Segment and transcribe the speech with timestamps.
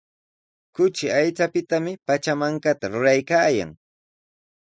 [0.77, 3.71] Kuchi aychapitami pachamankata ruraykaayan.